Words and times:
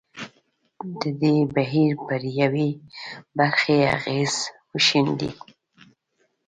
د 1.01 1.03
دې 1.21 1.35
بهیر 1.55 1.93
پر 2.07 2.21
یوې 2.39 2.69
برخې 3.37 3.77
اغېز 3.95 4.33
وښندي. 4.71 5.31